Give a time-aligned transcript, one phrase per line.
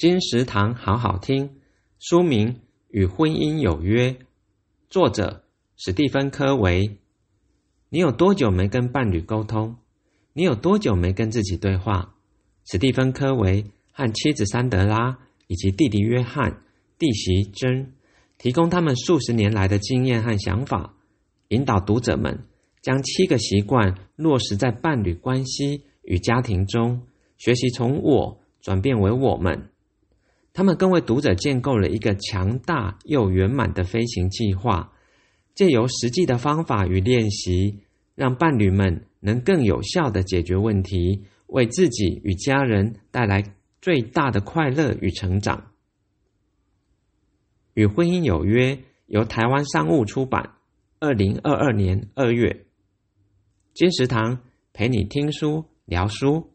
[0.00, 1.50] 金石堂好好听，
[1.98, 2.54] 书名
[2.88, 4.12] 《与婚姻有约》，
[4.88, 5.44] 作者
[5.76, 6.96] 史蒂芬·柯维。
[7.90, 9.76] 你有多久没跟伴侣沟通？
[10.32, 12.14] 你有多久没跟自己对话？
[12.64, 15.18] 史蒂芬·柯维和妻子桑德拉
[15.48, 16.62] 以及弟弟约翰、
[16.98, 17.92] 弟媳珍
[18.38, 20.94] 提供他们数十年来的经验和想法，
[21.48, 22.46] 引导读者们
[22.80, 27.02] 将七个习惯落实在伴侣关系与家庭中，
[27.36, 29.68] 学习从我转变为我们。
[30.52, 34.92] 他们更为读者建构了一个强大又圆满的飞行计划，
[35.54, 37.80] 借由实际的方法与练习，
[38.14, 43.44] 让伴侣们能更有效的解决问题，为自己与家人带来
[43.80, 45.70] 最大的快乐与成长。
[47.74, 50.54] 与婚姻有约，由台湾商务出版，
[50.98, 52.66] 二零二二年二月。
[53.72, 54.40] 金石堂
[54.72, 56.49] 陪你听书聊书。